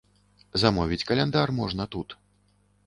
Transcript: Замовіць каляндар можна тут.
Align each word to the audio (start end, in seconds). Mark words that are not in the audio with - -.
Замовіць 0.61 1.07
каляндар 1.11 1.47
можна 1.61 1.83
тут. 1.99 2.19